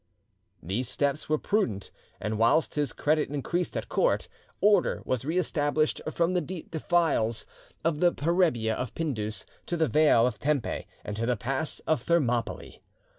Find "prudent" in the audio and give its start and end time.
1.37-1.91